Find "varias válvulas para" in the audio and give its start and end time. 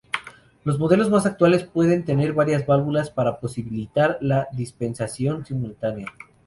2.33-3.39